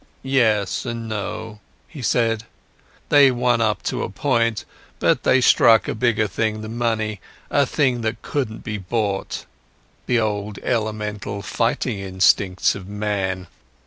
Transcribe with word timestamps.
"Yes 0.23 0.83
and 0.83 1.07
no," 1.07 1.59
he 1.87 2.01
said. 2.01 2.45
"They 3.09 3.29
won 3.29 3.61
up 3.61 3.83
to 3.83 4.01
a 4.01 4.09
point, 4.09 4.65
but 4.97 5.21
they 5.21 5.41
struck 5.41 5.87
a 5.87 5.93
bigger 5.93 6.25
thing 6.25 6.61
than 6.61 6.75
money, 6.75 7.21
a 7.51 7.67
thing 7.67 8.01
that 8.01 8.23
couldn't 8.23 8.63
be 8.63 8.79
bought, 8.79 9.45
the 10.07 10.19
old 10.19 10.57
elemental 10.63 11.43
fighting 11.43 11.99
instincts 11.99 12.73
of 12.73 12.87
man. 12.87 13.45